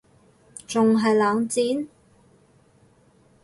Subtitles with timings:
[0.65, 1.87] 仲係冷戰????？